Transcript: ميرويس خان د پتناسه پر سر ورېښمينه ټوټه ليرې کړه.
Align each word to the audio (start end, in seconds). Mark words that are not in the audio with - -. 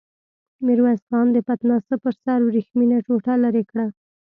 ميرويس 0.65 1.01
خان 1.09 1.27
د 1.33 1.37
پتناسه 1.47 1.95
پر 2.03 2.13
سر 2.23 2.39
ورېښمينه 2.43 2.97
ټوټه 3.05 3.33
ليرې 3.41 3.63
کړه. 3.69 3.85